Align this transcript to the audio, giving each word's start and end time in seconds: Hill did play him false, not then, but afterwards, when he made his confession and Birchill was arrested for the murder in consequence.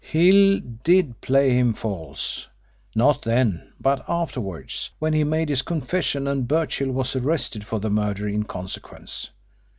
Hill 0.03 0.61
did 0.83 1.21
play 1.21 1.51
him 1.53 1.73
false, 1.73 2.47
not 2.95 3.21
then, 3.21 3.71
but 3.79 4.03
afterwards, 4.09 4.89
when 4.97 5.13
he 5.13 5.23
made 5.23 5.47
his 5.49 5.61
confession 5.61 6.25
and 6.27 6.47
Birchill 6.47 6.89
was 6.91 7.15
arrested 7.15 7.63
for 7.63 7.79
the 7.79 7.91
murder 7.91 8.27
in 8.27 8.41
consequence. 8.45 9.29